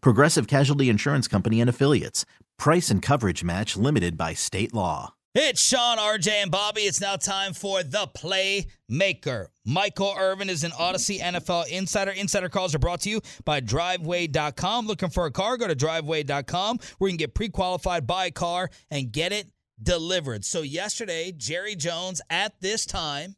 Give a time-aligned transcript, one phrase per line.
[0.00, 2.24] Progressive Casualty Insurance Company and Affiliates.
[2.58, 5.14] Price and coverage match limited by state law.
[5.38, 6.80] It's Sean, RJ, and Bobby.
[6.80, 9.48] It's now time for the Playmaker.
[9.66, 12.12] Michael Irvin is an Audacy NFL insider.
[12.12, 14.86] Insider calls are brought to you by Driveway.com.
[14.86, 15.58] Looking for a car?
[15.58, 19.50] Go to Driveway.com where you can get pre qualified, buy a car, and get it
[19.82, 20.46] delivered.
[20.46, 23.36] So, yesterday, Jerry Jones at this time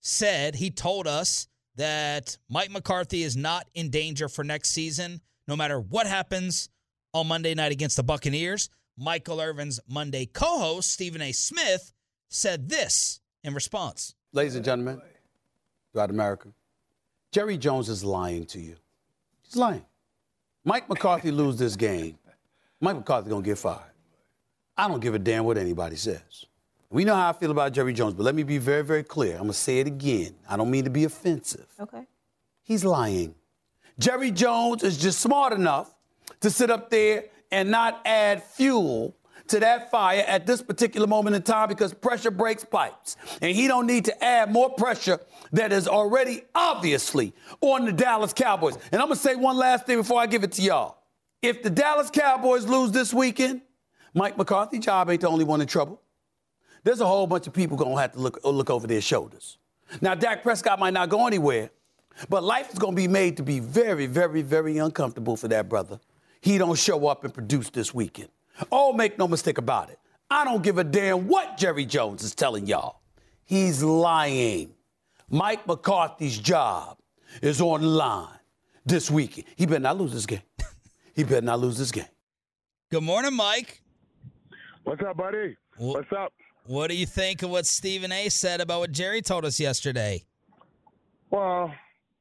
[0.00, 5.56] said he told us that Mike McCarthy is not in danger for next season, no
[5.56, 6.68] matter what happens
[7.14, 8.68] on Monday night against the Buccaneers.
[8.96, 11.32] Michael Irvin's Monday co host, Stephen A.
[11.32, 11.92] Smith,
[12.28, 14.14] said this in response.
[14.32, 15.00] Ladies and gentlemen,
[15.92, 16.48] throughout America,
[17.32, 18.76] Jerry Jones is lying to you.
[19.42, 19.84] He's lying.
[20.64, 22.18] Mike McCarthy lose this game.
[22.80, 23.80] Mike McCarthy gonna get fired.
[24.76, 26.44] I don't give a damn what anybody says.
[26.90, 29.34] We know how I feel about Jerry Jones, but let me be very, very clear.
[29.34, 30.34] I'm gonna say it again.
[30.48, 31.66] I don't mean to be offensive.
[31.78, 32.06] Okay.
[32.62, 33.34] He's lying.
[33.98, 35.94] Jerry Jones is just smart enough
[36.40, 39.14] to sit up there and not add fuel
[39.48, 43.16] to that fire at this particular moment in time because pressure breaks pipes.
[43.40, 45.20] And he don't need to add more pressure
[45.52, 48.76] that is already obviously on the Dallas Cowboys.
[48.92, 50.98] And I'm going to say one last thing before I give it to y'all.
[51.40, 53.62] If the Dallas Cowboys lose this weekend,
[54.14, 56.02] Mike McCarthy job ain't the only one in trouble.
[56.84, 59.58] There's a whole bunch of people going to have to look, look over their shoulders.
[60.00, 61.70] Now, Dak Prescott might not go anywhere,
[62.28, 65.68] but life is going to be made to be very, very, very uncomfortable for that
[65.68, 66.00] brother.
[66.40, 68.28] He don't show up and produce this weekend.
[68.72, 69.98] Oh, make no mistake about it.
[70.30, 73.00] I don't give a damn what Jerry Jones is telling y'all.
[73.44, 74.74] He's lying.
[75.30, 76.98] Mike McCarthy's job
[77.42, 78.38] is on line
[78.84, 79.46] this weekend.
[79.56, 80.42] He better not lose this game.
[81.14, 82.06] he better not lose this game.
[82.90, 83.82] Good morning, Mike.
[84.84, 85.56] What's up, buddy?
[85.76, 86.32] What's up?
[86.64, 90.24] What do you think of what Stephen A said about what Jerry told us yesterday?
[91.30, 91.72] Well,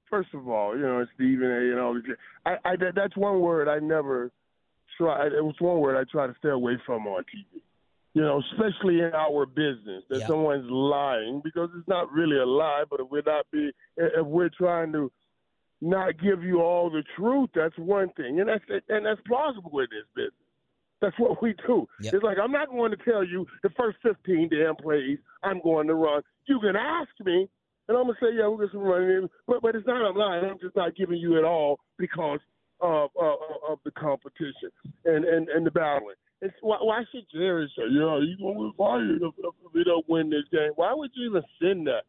[0.10, 1.72] first of all, you know, Stephen A.
[1.72, 2.04] and all these.
[2.46, 4.32] I, I that, that's one word I never
[4.98, 5.28] try.
[5.28, 7.62] It was one word I try to stay away from on TV.
[8.14, 10.28] You know, especially in our business, that Yeah.
[10.28, 12.84] someone's lying because it's not really a lie.
[12.90, 15.12] But if we're not be, if we're trying to
[15.82, 19.88] not give you all the truth, that's one thing, and that's and that's plausible in
[19.92, 20.34] this business.
[21.00, 21.88] That's what we do.
[22.02, 22.14] Yep.
[22.16, 25.86] It's like I'm not going to tell you the first 15 damn plays I'm going
[25.86, 26.24] to run.
[26.48, 27.48] You can ask me,
[27.88, 30.40] and I'm gonna say, yeah, we're gonna run it, but but it's not a lie.
[30.40, 32.40] I'm just not giving you at all because
[32.82, 34.72] of uh, of the competition
[35.06, 36.16] and and and the battling.
[36.42, 40.08] It's why, why should Jerry say, yeah, you gonna get fired if, if we don't
[40.08, 40.72] win this game?
[40.76, 42.04] Why would you even send that?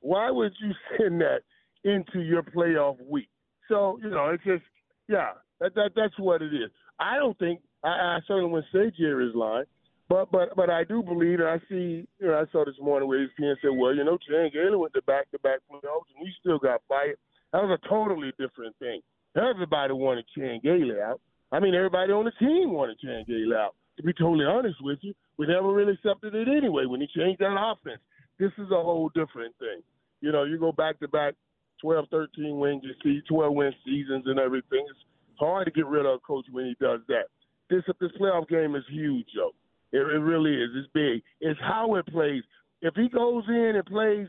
[0.00, 1.40] Why would you send that
[1.84, 3.28] into your playoff week?
[3.68, 4.64] So you know, it's just
[5.08, 5.30] yeah,
[5.60, 6.70] that, that that's what it is.
[6.98, 9.66] I don't think I, I certainly wouldn't say Jerry's lying.
[10.08, 13.08] But but but I do believe, and I see, you know, I saw this morning
[13.08, 16.58] where ESPN said, well, you know, Chan Gailey went to back-to-back playoffs and he still
[16.58, 17.18] got fired.
[17.52, 19.00] That was a totally different thing.
[19.36, 21.20] Everybody wanted Chan Gailey out.
[21.50, 23.74] I mean, everybody on the team wanted Chan Gailey out.
[23.96, 27.40] To be totally honest with you, we never really accepted it anyway when he changed
[27.40, 28.00] that offense.
[28.38, 29.82] This is a whole different thing.
[30.20, 31.34] You know, you go back-to-back
[31.80, 34.86] 12, 13 wins, you see 12 win seasons and everything.
[34.88, 35.00] It's
[35.38, 37.24] hard to get rid of a coach when he does that.
[37.68, 39.50] This this playoff game is huge, Joe.
[39.96, 40.70] It, it really is.
[40.74, 41.22] It's big.
[41.40, 42.42] It's how it plays.
[42.82, 44.28] If he goes in and plays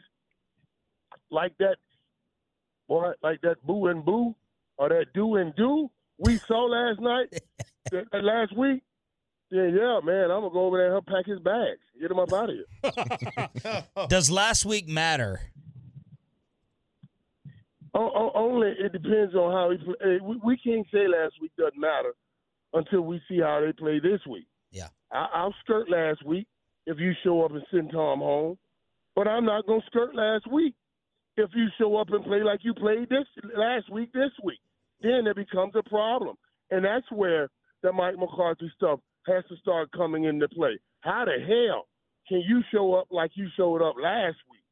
[1.30, 1.78] like that,
[2.88, 4.34] boy, like that boo and boo,
[4.78, 7.30] or that do and do we saw last night,
[7.92, 8.82] that, that last week,
[9.52, 12.20] then yeah, man, I'm gonna go over there and help pack his bags, get him
[12.20, 13.84] up out of here.
[14.10, 15.42] Does last week matter?
[17.94, 19.78] O- o- only it depends on how he.
[19.78, 20.20] Play.
[20.22, 22.14] We, we can't say last week doesn't matter
[22.74, 24.48] until we see how they play this week.
[25.12, 26.48] I'll skirt last week
[26.86, 28.58] if you show up and send Tom home,
[29.16, 30.76] but I'm not gonna skirt last week
[31.38, 33.26] if you show up and play like you played this
[33.56, 34.12] last week.
[34.14, 34.60] This week,
[35.02, 36.36] then it becomes a problem,
[36.72, 37.50] and that's where
[37.84, 40.80] the Mike McCarthy stuff has to start coming into play.
[41.02, 41.88] How the hell
[42.28, 44.64] can you show up like you showed up last week?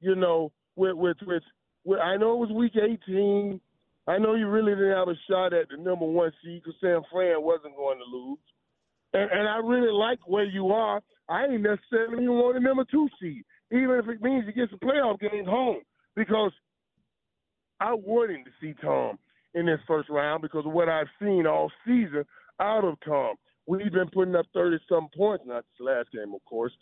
[0.00, 1.42] You know, with with with,
[1.84, 3.60] with I know it was week 18.
[4.08, 7.02] I know you really didn't have a shot at the number one seed because San
[7.10, 8.38] Fran wasn't going to lose.
[9.12, 11.00] And, and I really like where you are.
[11.28, 14.70] I ain't necessarily even want a number two seed, even if it means you get
[14.70, 15.80] some playoff games home,
[16.14, 16.52] because
[17.80, 19.18] I wanted to see Tom
[19.54, 22.24] in this first round because of what I've seen all season
[22.60, 23.34] out of Tom.
[23.66, 26.72] We've been putting up thirty some points, not this last game, of course,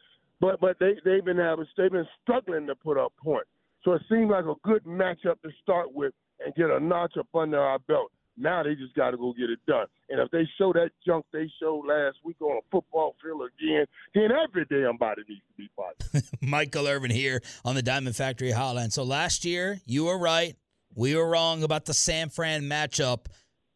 [0.40, 3.48] but but they they've been having they've been struggling to put up points.
[3.84, 6.12] So it seemed like a good matchup to start with
[6.44, 8.10] and get a notch up under our belt.
[8.36, 9.86] Now they just got to go get it done.
[10.08, 13.86] And if they show that junk they showed last week on a football field again,
[14.14, 16.28] then every damn body needs to be fighting.
[16.48, 18.92] Michael Irvin here on the Diamond Factory Hotline.
[18.92, 20.56] So last year, you were right.
[20.94, 23.26] We were wrong about the San Fran matchup.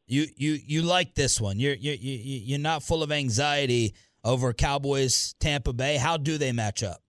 [0.07, 1.59] You you you like this one.
[1.59, 3.95] You're you you you're not full of anxiety
[4.25, 5.97] over Cowboys Tampa Bay.
[5.97, 7.03] How do they match up?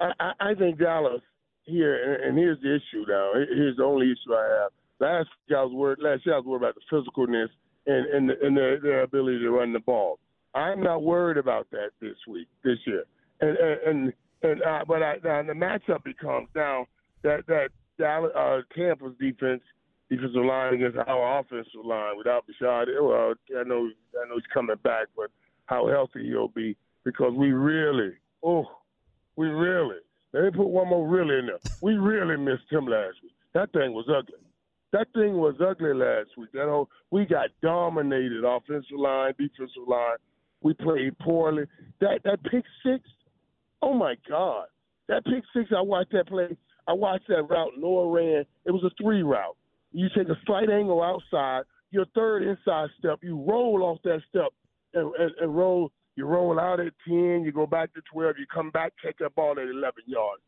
[0.00, 1.22] I, I think Dallas
[1.64, 3.32] here, and here's the issue now.
[3.34, 4.72] Here's the only issue I have.
[5.00, 5.98] Last year I was worried.
[6.00, 7.48] Last year I was worried about the physicalness
[7.86, 10.18] and and, and their, their ability to run the ball.
[10.54, 13.04] I'm not worried about that this week, this year.
[13.40, 14.12] And and and,
[14.42, 16.86] and uh, but I, now the matchup becomes now
[17.22, 17.68] that that
[17.98, 19.62] Dallas, uh, Tampa's defense
[20.10, 22.86] defensive line against our offensive line without Bashad.
[23.00, 23.88] Well, I know
[24.22, 25.30] I know he's coming back, but
[25.66, 28.12] how healthy he'll be because we really,
[28.42, 28.66] oh,
[29.36, 29.96] we really.
[30.32, 31.58] Let me put one more really in there.
[31.80, 33.32] We really missed him last week.
[33.54, 34.43] That thing was ugly.
[34.94, 36.52] That thing was ugly last week.
[36.52, 40.18] That whole we got dominated offensive line, defensive line.
[40.62, 41.64] We played poorly.
[42.00, 43.02] That that pick six,
[43.82, 44.66] oh my God.
[45.08, 46.56] That pick six, I watched that play.
[46.86, 48.44] I watched that route Noah ran.
[48.66, 49.56] It was a three route.
[49.90, 54.52] You take a slight angle outside, your third inside step, you roll off that step
[54.94, 55.90] and, and, and roll.
[56.14, 59.34] You roll out at 10, you go back to 12, you come back, take that
[59.34, 60.42] ball at 11 yards.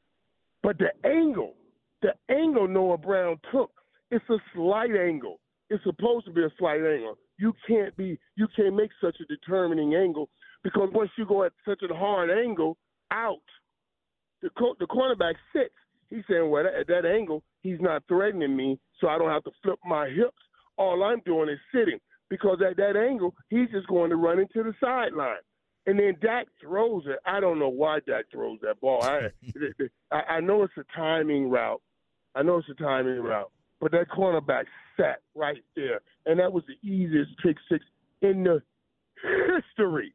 [0.62, 1.54] But the angle,
[2.02, 3.72] the angle Noah Brown took,
[4.16, 5.40] it's a slight angle.
[5.68, 7.18] It's supposed to be a slight angle.
[7.38, 10.28] You can't be, you can't make such a determining angle
[10.62, 12.76] because once you go at such a hard angle
[13.10, 13.42] out,
[14.42, 15.74] the co- the cornerback sits.
[16.08, 19.50] He's saying, well, at that angle, he's not threatening me, so I don't have to
[19.62, 20.36] flip my hips.
[20.78, 21.98] All I'm doing is sitting
[22.30, 25.38] because at that angle, he's just going to run into the sideline.
[25.86, 27.18] And then Dak throws it.
[27.24, 29.02] I don't know why Dak throws that ball.
[29.02, 29.30] I,
[30.16, 31.80] I know it's a timing route.
[32.34, 33.50] I know it's a timing route.
[33.80, 34.64] But that cornerback
[34.96, 36.00] sat right there.
[36.24, 37.84] And that was the easiest pick six
[38.22, 38.62] in the
[39.22, 40.14] history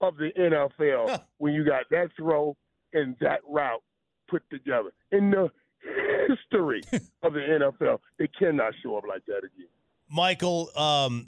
[0.00, 2.56] of the NFL when you got that throw
[2.92, 3.82] and that route
[4.28, 4.90] put together.
[5.10, 5.50] In the
[6.28, 6.82] history
[7.22, 7.98] of the NFL.
[8.18, 9.68] They cannot show up like that again.
[10.10, 11.26] Michael, um,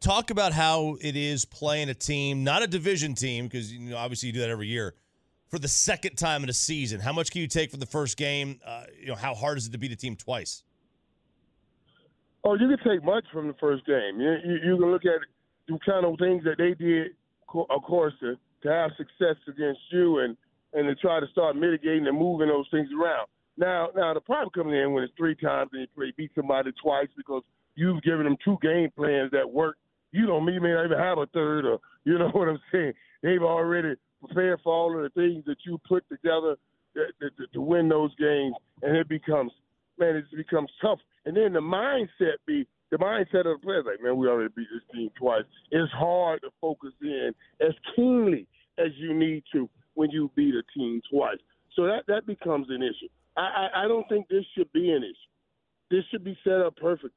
[0.00, 3.96] talk about how it is playing a team, not a division team, because you know,
[3.96, 4.94] obviously you do that every year,
[5.48, 7.00] for the second time in a season.
[7.00, 8.60] How much can you take from the first game?
[8.64, 10.64] Uh, you know, how hard is it to beat a team twice?
[12.44, 14.18] Oh, you can take much from the first game.
[14.18, 15.20] You, you, you can look at
[15.68, 17.12] the kind of things that they did,
[17.54, 20.36] of course, to, to have success against you and,
[20.72, 23.26] and to try to start mitigating and moving those things around.
[23.56, 27.08] Now, now the problem coming in when it's three times and you beat somebody twice
[27.16, 27.42] because
[27.74, 29.76] you've given them two game plans that work.
[30.12, 32.92] You don't you may not even have a third, or you know what I'm saying.
[33.22, 36.56] They've already prepared for all of the things that you put together
[36.94, 39.52] to, to, to win those games, and it becomes
[40.00, 40.98] man, it becomes tough.
[41.26, 44.66] And then the mindset be the mindset of the players like, man, we already beat
[44.72, 45.44] this team twice.
[45.70, 50.62] It's hard to focus in as keenly as you need to when you beat a
[50.76, 51.38] team twice.
[51.76, 53.08] So that that becomes an issue.
[53.36, 55.30] I, I, I don't think this should be an issue.
[55.90, 57.14] This should be set up perfect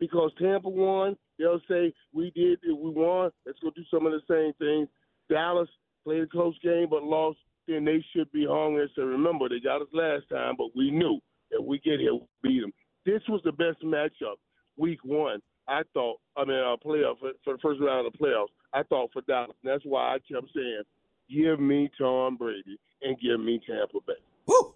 [0.00, 1.16] because Tampa won.
[1.38, 3.30] They'll say we did, we won.
[3.46, 4.88] Let's go do some of the same things.
[5.28, 5.68] Dallas
[6.04, 7.38] played a close game but lost.
[7.68, 10.90] Then they should be hungry and say, remember they got us last time, but we
[10.90, 11.20] knew
[11.52, 12.72] if we get here, we beat them.
[13.06, 14.36] This was the best matchup,
[14.76, 15.40] week one.
[15.68, 16.16] I thought.
[16.36, 18.48] I mean, uh, playoff for, for the first round of the playoffs.
[18.72, 19.54] I thought for Dallas.
[19.62, 20.82] And that's why I kept saying,
[21.30, 24.14] give me Tom Brady and give me Tampa Bay.
[24.46, 24.74] Woo!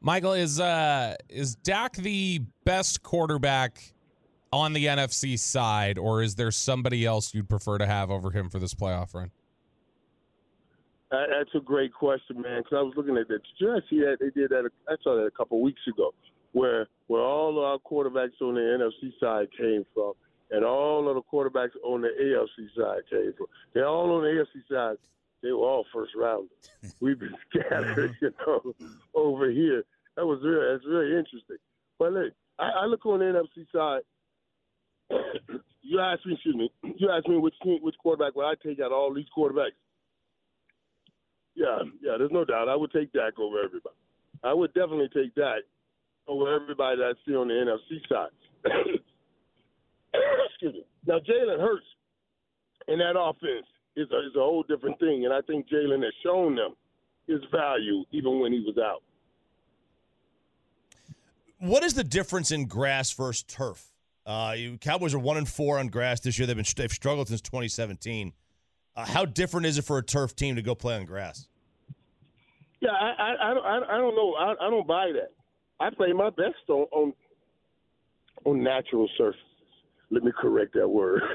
[0.00, 3.94] Michael, is uh is Dak the best quarterback
[4.52, 8.48] on the NFC side, or is there somebody else you'd prefer to have over him
[8.48, 9.30] for this playoff run?
[11.10, 12.62] That's a great question, man.
[12.62, 13.40] Because I was looking at that.
[13.42, 14.68] Did you see that they did that?
[14.88, 16.12] I saw that a couple of weeks ago,
[16.52, 20.14] where where all of our quarterbacks on the NFC side came from,
[20.50, 23.46] and all of the quarterbacks on the AFC side came from.
[23.72, 24.96] They're all on the AFC side.
[25.42, 26.50] They were all first rounders.
[27.00, 28.14] We've been scattered, uh-huh.
[28.20, 28.74] you know,
[29.14, 29.84] over here
[30.16, 31.58] that was really that's really interesting.
[31.98, 34.02] But look, I, I look on the NFC side.
[35.82, 38.80] you asked me, excuse me, you asked me which team, which quarterback would I take
[38.80, 39.76] out all these quarterbacks.
[41.56, 42.68] Yeah, yeah, there's no doubt.
[42.68, 43.96] I would take Dak over everybody.
[44.44, 45.60] I would definitely take Dak
[46.28, 48.30] over everybody that I see on the NFC side.
[50.50, 50.84] excuse me.
[51.06, 51.86] Now Jalen Hurts
[52.88, 56.12] in that offense is a, is a whole different thing, and I think Jalen has
[56.22, 56.74] shown them
[57.26, 59.02] his value even when he was out.
[61.58, 63.90] What is the difference in grass versus turf?
[64.26, 66.46] Uh, Cowboys are one and four on grass this year.
[66.46, 68.32] They've been they've struggled since 2017.
[68.96, 71.48] Uh, how different is it for a turf team to go play on grass?
[72.80, 74.34] Yeah, I I, I, don't, I don't know.
[74.34, 75.32] I, I don't buy that.
[75.80, 77.12] I play my best on on,
[78.44, 79.42] on natural surfaces.
[80.10, 81.22] Let me correct that word.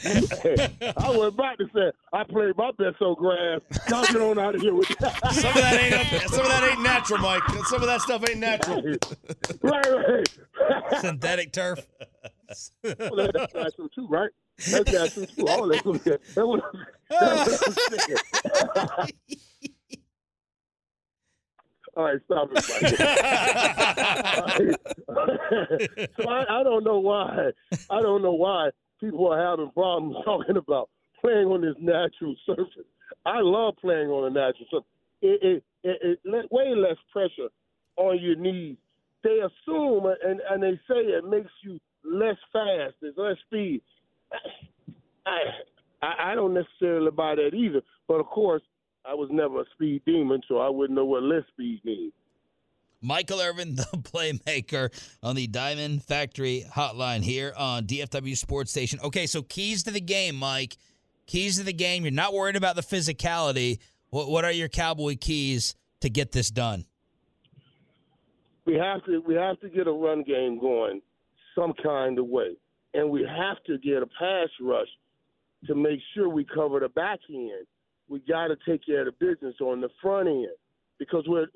[0.04, 3.60] I was about to say I played my best on grass.
[3.88, 5.32] Y'all get on out of here with that.
[5.32, 7.42] Some of that ain't some of that ain't natural, Mike.
[7.66, 8.82] Some of that stuff ain't natural.
[9.62, 10.28] right, right.
[11.00, 11.86] Synthetic turf.
[12.82, 14.30] Well, that's natural too, right?
[14.70, 15.46] That's natural too.
[15.48, 16.60] All that's that was,
[17.10, 17.40] that
[18.86, 19.12] was
[22.00, 22.64] All right, stop it,
[26.16, 27.50] so I, I don't know why.
[27.90, 28.70] I don't know why
[29.02, 30.88] people are having problems talking about
[31.20, 32.86] playing on this natural surface.
[33.26, 34.88] I love playing on a natural surface.
[35.20, 37.50] It, it, it, it way less pressure
[37.98, 38.78] on your knees.
[39.22, 42.94] They assume and, and they say it makes you less fast.
[43.02, 43.82] There's less speed.
[45.26, 45.40] I,
[46.00, 47.82] I I don't necessarily buy that either.
[48.08, 48.62] But of course,
[49.10, 52.12] I was never a speed demon, so I wouldn't know what less speed means.
[53.00, 54.90] Michael Irvin, the playmaker
[55.20, 59.00] on the Diamond Factory hotline here on DFW Sports Station.
[59.02, 60.76] Okay, so keys to the game, Mike.
[61.26, 62.04] Keys to the game.
[62.04, 63.80] You're not worried about the physicality.
[64.10, 66.84] What, what are your Cowboy keys to get this done?
[68.64, 71.02] We have to we have to get a run game going
[71.56, 72.56] some kind of way,
[72.94, 74.88] and we have to get a pass rush
[75.66, 77.66] to make sure we cover the back end.
[78.10, 80.48] We got to take care of the business on the front end
[80.98, 81.46] because we're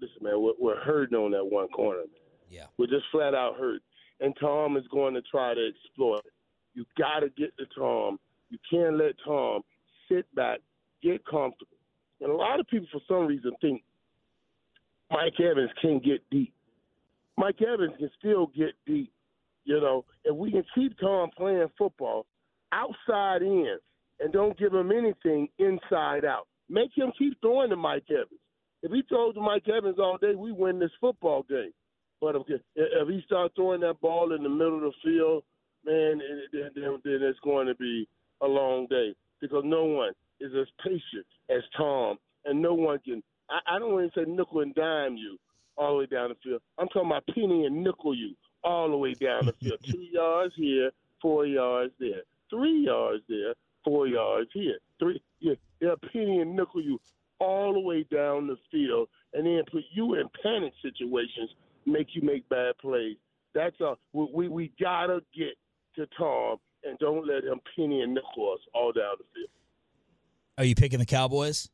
[0.00, 2.08] listen, man, we're, we're hurting on that one corner, man.
[2.50, 2.66] Yeah.
[2.76, 3.80] We're just flat out hurt.
[4.20, 6.32] And Tom is going to try to exploit it.
[6.74, 8.18] You got to get to Tom.
[8.50, 9.62] You can't let Tom
[10.08, 10.58] sit back,
[11.02, 11.76] get comfortable.
[12.20, 13.82] And a lot of people, for some reason, think
[15.10, 16.52] Mike Evans can get deep.
[17.36, 19.12] Mike Evans can still get deep.
[19.64, 22.26] You know, if we can keep Tom playing football
[22.72, 23.78] outside in
[24.20, 28.40] and don't give him anything inside out, make him keep throwing to Mike Evans.
[28.82, 31.72] If he throws to Mike Evans all day, we win this football game.
[32.20, 35.42] But if, if he starts throwing that ball in the middle of the field,
[35.84, 36.20] man,
[36.52, 38.08] then, then, then it's going to be
[38.40, 43.22] a long day because no one is as patient as Tom, and no one can.
[43.50, 45.38] I, I don't even say nickel and dime you
[45.76, 46.62] all the way down the field.
[46.78, 49.78] I'm talking about penny and nickel you all the way down the field.
[49.84, 50.90] Two yards here,
[51.20, 54.78] four yards there, three yards there, four yards here.
[54.98, 56.98] Three, yeah, they'll penny and nickel you
[57.40, 61.50] all the way down the field, and then put you in panic situations,
[61.86, 63.16] make you make bad plays.
[63.54, 65.56] That's a we we, gotta get
[65.96, 69.50] to Tom and don't let him penny and nickel us all down the field.
[70.58, 71.68] Are you picking the Cowboys?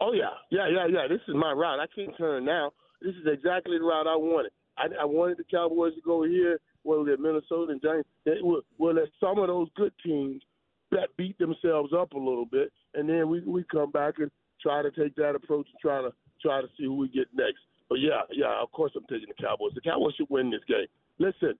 [0.00, 1.08] Oh yeah, yeah, yeah, yeah.
[1.08, 1.80] This is my route.
[1.80, 2.72] I can't turn now.
[3.02, 4.52] This is exactly the route I wanted.
[4.76, 6.60] I, I wanted the Cowboys to go here.
[6.84, 8.08] Well, they're Minnesota and Giants.
[8.24, 10.42] They, well, well, let some of those good teams
[10.90, 14.30] that beat themselves up a little bit, and then we we come back and
[14.60, 17.58] try to take that approach and try to try to see who we get next.
[17.88, 19.72] But yeah, yeah, of course I'm taking the Cowboys.
[19.74, 20.86] The Cowboys should win this game.
[21.18, 21.54] Listen,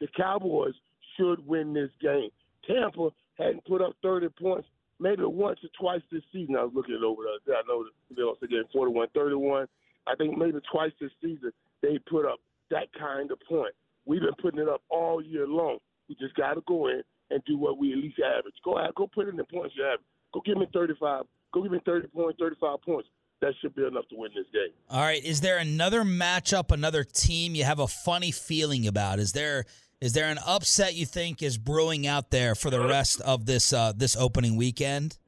[0.00, 0.74] the Cowboys
[1.16, 2.30] should win this game.
[2.66, 6.56] Tampa hadn't put up 30 points maybe once or twice this season.
[6.56, 7.22] I was looking it over.
[7.46, 7.56] There.
[7.56, 7.84] I know
[8.14, 9.66] they also getting 41 31.
[10.06, 12.38] I think maybe twice this season they put up
[12.70, 13.74] that kind of point.
[14.06, 15.78] We've been putting it up all year long.
[16.08, 18.54] We just got to go in and do what we at least average.
[18.64, 20.00] Go out, go put in the points you have.
[20.32, 21.24] Go give me 35.
[21.52, 23.08] Go give me 30 points, 35 points.
[23.40, 24.72] That should be enough to win this game.
[24.90, 25.24] All right.
[25.24, 29.18] Is there another matchup, another team you have a funny feeling about?
[29.18, 29.64] Is there
[30.00, 33.72] is there an upset you think is brewing out there for the rest of this
[33.72, 35.18] uh, this opening weekend?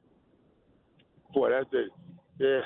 [1.33, 1.89] Boy, that's it.
[2.39, 2.61] Yeah.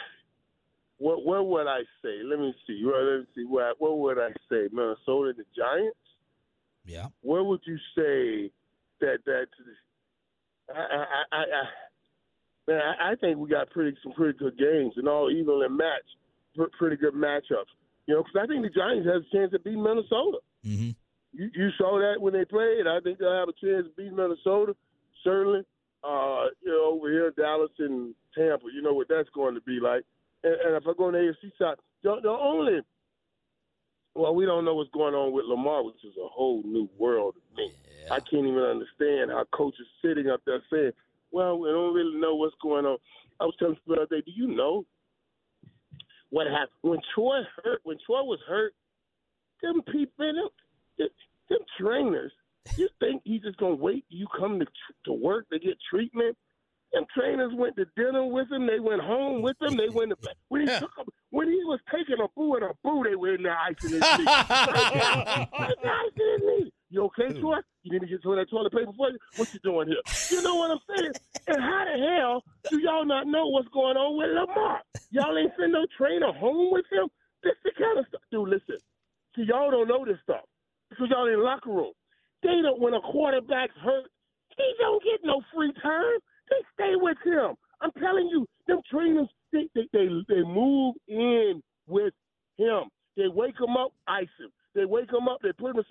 [0.98, 2.24] What what would I say?
[2.24, 2.82] Let me see.
[2.86, 3.46] Well, let me see.
[3.46, 4.68] What what would I say?
[4.72, 5.98] Minnesota, the Giants.
[6.86, 7.08] Yeah.
[7.22, 8.52] Where would you say
[9.02, 9.48] that that?
[10.74, 11.64] I I I, I
[12.68, 16.72] man, I, I think we got pretty some pretty good games and all evenly matched,
[16.78, 17.72] pretty good matchups.
[18.08, 20.40] You know, because I think the Giants have a chance to beat Minnesota.
[20.66, 20.92] Mm-hmm.
[21.34, 22.88] You, you saw that when they played.
[22.88, 24.76] I think they'll have a chance to beat Minnesota.
[25.24, 25.64] Certainly,
[26.04, 28.66] uh, you know, over here, Dallas and Tampa.
[28.74, 30.04] You know what that's going to be like.
[30.44, 32.80] And, and if I go on the AFC side, the, the only
[34.18, 37.36] well, we don't know what's going on with Lamar, which is a whole new world
[37.36, 37.72] to me.
[38.10, 40.94] I can't even understand how coaches sitting up there saying,
[41.32, 42.98] "Well, we don't really know what's going on."
[43.40, 44.86] I was telling people the other day, "Do you know
[46.30, 47.82] what happened when Troy hurt?
[47.84, 48.74] When Troy was hurt,
[49.62, 50.50] them people,
[50.98, 51.10] them,
[51.50, 52.32] them trainers.
[52.76, 54.06] You think he's just gonna wait?
[54.10, 54.66] You come to
[55.06, 56.38] to work to get treatment?
[56.94, 58.68] Them trainers went to dinner with him.
[58.68, 59.78] They went home with him.
[59.78, 61.08] They went to when he took him,
[61.38, 63.04] when he was taking a boo and a boo.
[63.06, 64.26] They were in there icing his knee.
[64.26, 66.72] icing his knee.
[66.90, 67.42] You okay, hmm.
[67.42, 67.62] Troy?
[67.84, 69.20] You need to get some of that toilet paper for you?
[69.36, 70.02] What you doing here?
[70.32, 71.14] You know what I'm saying?
[71.46, 74.82] And how the hell do y'all not know what's going on with Lamar?
[75.12, 77.08] Y'all ain't send no trainer home with him?
[77.44, 78.22] This the kind of stuff.
[78.32, 78.82] Dude, listen.
[79.36, 80.42] See, y'all don't know this stuff
[80.90, 81.94] because y'all in the locker room.
[82.42, 84.10] They don't, when a quarterback's hurt,
[84.58, 86.18] he don't get no free time.
[86.50, 87.54] They stay with him.
[87.82, 92.14] I'm telling you, them trainers, they, they, they, they move in with
[92.58, 92.84] him.
[93.16, 94.52] They wake him up, ice him.
[94.76, 95.84] They wake him up, they put him.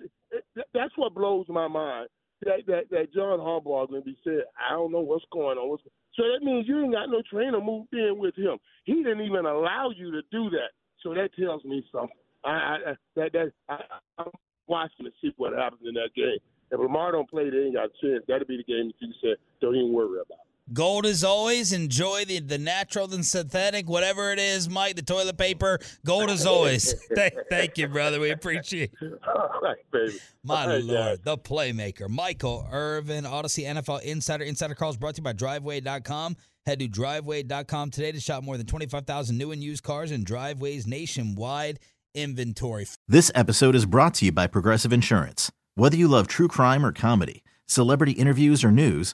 [0.73, 2.07] That's what blows my mind.
[2.43, 5.69] That that, that John Harbaugh going to be said, I don't know what's going on.
[5.69, 5.83] What's,
[6.13, 8.57] so that means you ain't got no trainer moved in with him.
[8.85, 10.71] He didn't even allow you to do that.
[11.03, 12.15] So that tells me something.
[12.45, 12.77] I, I
[13.15, 13.79] that that I,
[14.17, 14.31] I'm
[14.67, 16.37] watching to see what happens in that game.
[16.71, 18.23] If Lamar don't play, they ain't got a chance.
[18.27, 20.46] That'll be the game that you said don't even worry about.
[20.73, 21.71] Gold as always.
[21.71, 25.79] Enjoy the, the natural and synthetic, whatever it is, Mike, the toilet paper.
[26.05, 26.93] Gold as always.
[27.15, 28.19] thank, thank you, brother.
[28.19, 29.13] We appreciate it.
[29.27, 30.17] All right, baby.
[30.43, 31.19] My All right, Lord, guys.
[31.23, 34.43] the playmaker, Michael Irvin, Audacy NFL Insider.
[34.43, 36.35] Insider calls brought to you by Driveway.com.
[36.65, 40.85] Head to Driveway.com today to shop more than 25,000 new and used cars and driveways
[40.85, 41.79] nationwide
[42.13, 42.87] inventory.
[43.07, 45.49] This episode is brought to you by Progressive Insurance.
[45.75, 49.13] Whether you love true crime or comedy, celebrity interviews or news,